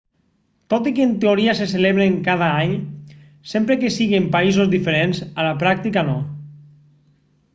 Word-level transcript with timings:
tot 0.73 0.87
i 0.91 0.93
que 0.99 1.03
en 1.07 1.11
teoria 1.23 1.53
se 1.57 1.65
celebren 1.73 2.15
cada 2.27 2.47
any 2.61 2.71
sempre 3.51 3.77
que 3.83 3.93
sigui 3.97 4.19
en 4.21 4.27
països 4.39 4.71
diferents 4.71 5.23
a 5.43 5.47
la 5.51 5.55
pràctica 5.63 6.07
no 6.11 6.19